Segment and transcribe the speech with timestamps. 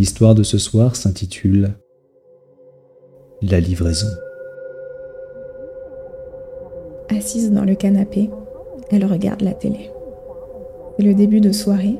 [0.00, 1.74] L'histoire de ce soir s'intitule
[3.42, 4.08] La livraison.
[7.10, 8.30] Assise dans le canapé,
[8.90, 9.90] elle regarde la télé.
[10.96, 11.98] C'est le début de soirée,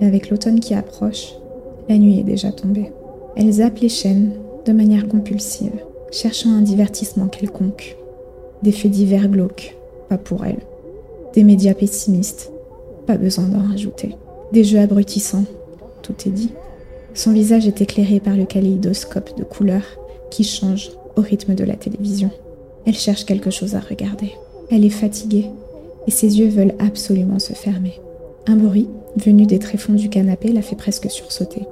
[0.00, 1.34] et avec l'automne qui approche,
[1.90, 2.90] la nuit est déjà tombée.
[3.36, 4.32] Elle zappe les chaînes
[4.64, 5.78] de manière compulsive,
[6.10, 7.98] cherchant un divertissement quelconque.
[8.62, 9.76] Des faits divers glauques,
[10.08, 10.62] pas pour elle.
[11.34, 12.50] Des médias pessimistes,
[13.06, 14.16] pas besoin d'en rajouter.
[14.52, 15.44] Des jeux abrutissants,
[16.00, 16.52] tout est dit.
[17.14, 19.98] Son visage est éclairé par le kaléidoscope de couleurs
[20.30, 22.30] qui change au rythme de la télévision.
[22.86, 24.32] Elle cherche quelque chose à regarder.
[24.70, 25.50] Elle est fatiguée
[26.06, 28.00] et ses yeux veulent absolument se fermer.
[28.46, 31.66] Un bruit, venu des tréfonds du canapé, la fait presque sursauter.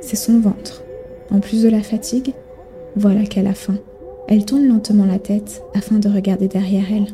[0.00, 0.82] C'est son ventre.
[1.30, 2.32] En plus de la fatigue,
[2.96, 3.76] voilà qu'elle a faim.
[4.28, 7.08] Elle tourne lentement la tête afin de regarder derrière elle,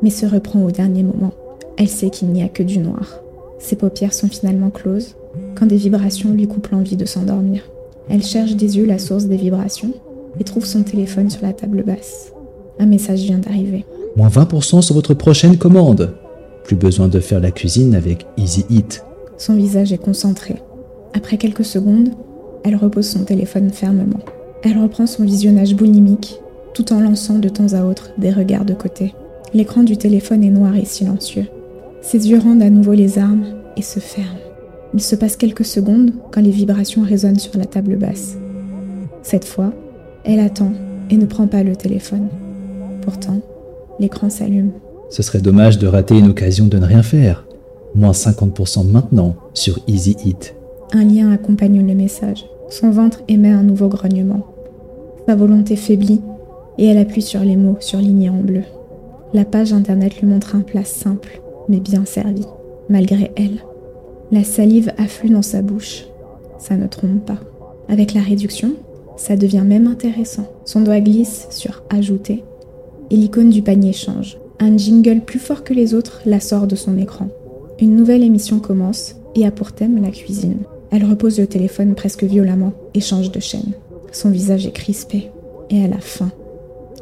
[0.00, 1.32] mais se reprend au dernier moment.
[1.76, 3.20] Elle sait qu'il n'y a que du noir.
[3.58, 5.16] Ses paupières sont finalement closes
[5.54, 7.62] quand des vibrations lui coupent l'envie de s'endormir.
[8.08, 9.92] Elle cherche des yeux la source des vibrations
[10.38, 12.32] et trouve son téléphone sur la table basse.
[12.78, 13.84] Un message vient d'arriver.
[14.16, 16.14] Moins 20% sur votre prochaine commande.
[16.64, 19.04] Plus besoin de faire la cuisine avec Easy Eat.
[19.38, 20.56] Son visage est concentré.
[21.14, 22.10] Après quelques secondes,
[22.64, 24.20] elle repose son téléphone fermement.
[24.62, 26.40] Elle reprend son visionnage boulimique
[26.74, 29.14] tout en lançant de temps à autre des regards de côté.
[29.54, 31.46] L'écran du téléphone est noir et silencieux.
[32.02, 33.44] Ses yeux rendent à nouveau les armes
[33.76, 34.38] et se ferment.
[34.94, 38.36] Il se passe quelques secondes quand les vibrations résonnent sur la table basse.
[39.22, 39.72] Cette fois,
[40.24, 40.72] elle attend
[41.10, 42.28] et ne prend pas le téléphone.
[43.02, 43.40] Pourtant,
[43.98, 44.72] l'écran s'allume.
[45.10, 47.46] Ce serait dommage de rater une occasion de ne rien faire.
[47.94, 50.54] Moins 50% maintenant sur Easy Eat.
[50.92, 52.46] Un lien accompagne le message.
[52.68, 54.46] Son ventre émet un nouveau grognement.
[55.26, 56.20] Sa volonté faiblit
[56.78, 58.62] et elle appuie sur les mots surlignés en bleu.
[59.32, 62.44] La page internet lui montre un plat simple, mais bien servi,
[62.88, 63.62] malgré elle.
[64.32, 66.06] La salive afflue dans sa bouche.
[66.58, 67.40] Ça ne trompe pas.
[67.88, 68.74] Avec la réduction,
[69.16, 70.46] ça devient même intéressant.
[70.64, 72.44] Son doigt glisse sur Ajouter
[73.10, 74.38] et l'icône du panier change.
[74.60, 77.26] Un jingle plus fort que les autres la sort de son écran.
[77.80, 80.58] Une nouvelle émission commence et a pour thème la cuisine.
[80.92, 83.72] Elle repose le téléphone presque violemment et change de chaîne.
[84.12, 85.30] Son visage est crispé
[85.70, 86.30] et elle a faim.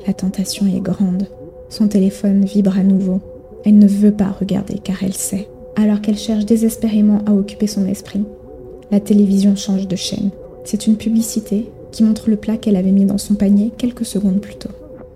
[0.06, 1.26] La tentation est grande.
[1.68, 3.20] Son téléphone vibre à nouveau.
[3.66, 5.48] Elle ne veut pas regarder car elle sait.
[5.78, 8.24] Alors qu'elle cherche désespérément à occuper son esprit,
[8.90, 10.30] la télévision change de chaîne.
[10.64, 14.40] C'est une publicité qui montre le plat qu'elle avait mis dans son panier quelques secondes
[14.40, 14.70] plus tôt.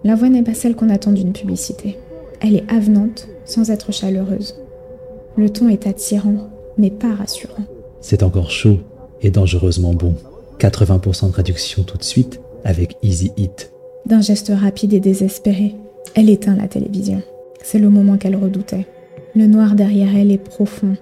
[0.04, 1.98] La voix n'est pas celle qu'on attend d'une publicité.
[2.40, 4.54] Elle est avenante sans être chaleureuse.
[5.36, 6.48] Le ton est attirant,
[6.78, 7.64] mais pas rassurant.
[8.00, 8.78] C'est encore chaud
[9.20, 10.14] et dangereusement bon.
[10.60, 13.72] 80% de réduction tout de suite avec Easy Eat.
[14.06, 15.74] D'un geste rapide et désespéré,
[16.14, 17.20] elle éteint la télévision.
[17.64, 18.86] C'est le moment qu'elle redoutait.
[19.34, 20.94] Le noir derrière elle est profond,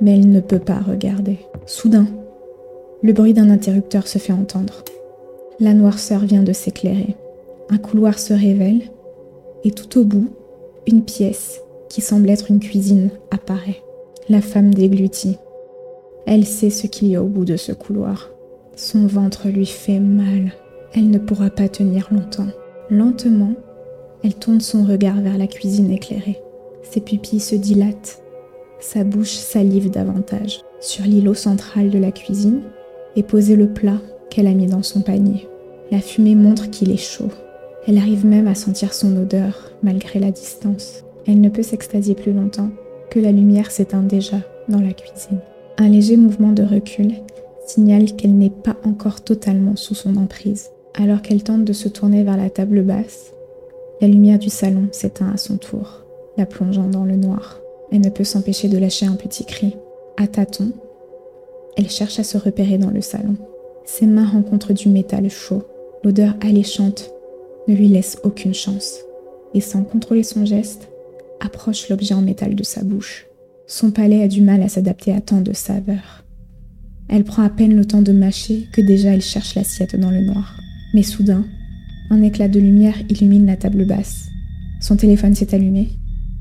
[0.00, 1.38] mais elle ne peut pas regarder.
[1.66, 2.06] Soudain,
[3.02, 4.84] le bruit d'un interrupteur se fait entendre.
[5.58, 7.16] La noirceur vient de s'éclairer.
[7.68, 8.82] Un couloir se révèle
[9.64, 10.28] et tout au bout,
[10.86, 13.82] une pièce qui semble être une cuisine apparaît.
[14.28, 15.38] La femme déglutit.
[16.26, 18.30] Elle sait ce qu'il y a au bout de ce couloir.
[18.76, 20.52] Son ventre lui fait mal.
[20.94, 22.46] Elle ne pourra pas tenir longtemps.
[22.90, 23.54] Lentement,
[24.22, 26.40] elle tourne son regard vers la cuisine éclairée.
[26.90, 28.22] Ses pupilles se dilatent.
[28.80, 30.60] Sa bouche salive davantage.
[30.80, 32.62] Sur l'îlot central de la cuisine
[33.16, 33.98] est posé le plat
[34.30, 35.48] qu'elle a mis dans son panier.
[35.90, 37.30] La fumée montre qu'il est chaud.
[37.86, 41.04] Elle arrive même à sentir son odeur malgré la distance.
[41.26, 42.70] Elle ne peut s'extasier plus longtemps
[43.10, 44.38] que la lumière s'éteint déjà
[44.68, 45.40] dans la cuisine.
[45.78, 47.12] Un léger mouvement de recul
[47.66, 50.70] signale qu'elle n'est pas encore totalement sous son emprise.
[50.94, 53.32] Alors qu'elle tente de se tourner vers la table basse,
[54.00, 56.05] la lumière du salon s'éteint à son tour,
[56.36, 57.60] la plongeant dans le noir.
[57.92, 59.76] Elle ne peut s'empêcher de lâcher un petit cri.
[60.16, 60.72] À tâtons,
[61.76, 63.36] elle cherche à se repérer dans le salon.
[63.84, 65.62] Ses mains rencontrent du métal chaud.
[66.02, 67.10] L'odeur alléchante
[67.68, 69.00] ne lui laisse aucune chance.
[69.54, 70.88] Et sans contrôler son geste,
[71.40, 73.26] approche l'objet en métal de sa bouche.
[73.66, 76.24] Son palais a du mal à s'adapter à tant de saveurs.
[77.08, 80.22] Elle prend à peine le temps de mâcher que déjà elle cherche l'assiette dans le
[80.22, 80.58] noir.
[80.94, 81.44] Mais soudain,
[82.10, 84.26] un éclat de lumière illumine la table basse.
[84.80, 85.90] Son téléphone s'est allumé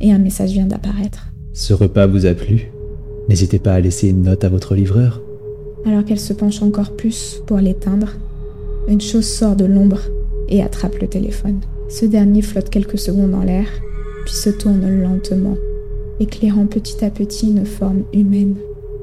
[0.02, 1.32] et un message vient d'apparaître.
[1.54, 2.72] Ce repas vous a plu?
[3.30, 5.22] N'hésitez pas à laisser une note à votre livreur.
[5.86, 8.10] Alors qu'elle se penche encore plus pour l'éteindre,
[8.88, 10.02] une chose sort de l'ombre
[10.50, 11.60] et attrape le téléphone.
[11.90, 13.68] Ce dernier flotte quelques secondes en l'air,
[14.26, 15.58] puis se tourne lentement,
[16.20, 18.56] éclairant petit à petit une forme humaine.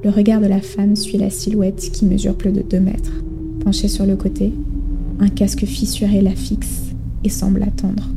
[0.04, 3.12] Le regard de la femme suit la silhouette qui mesure plus de deux mètres.
[3.64, 4.52] Penchée sur le côté,
[5.20, 6.82] un casque fissuré la fixe
[7.22, 8.08] et semble attendre.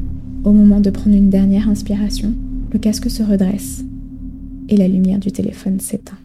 [0.43, 2.33] Au moment de prendre une dernière inspiration,
[2.75, 3.85] le casque se redresse
[4.67, 6.17] et la lumière du téléphone s'éteint.